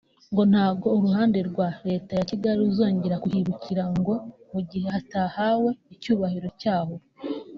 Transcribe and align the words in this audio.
ngo 0.31 0.43
ntabwo 0.51 0.87
uruhande 0.97 1.39
rwa 1.49 1.67
Leta 1.87 2.11
ya 2.19 2.25
Kigali 2.29 2.59
ruzongera 2.67 3.21
kuhibukira 3.23 3.83
ngo 3.97 4.13
mu 4.51 4.59
gihe 4.69 4.87
hatahawe 4.95 5.69
icyubahiro 5.93 6.49
cyaho 6.61 6.95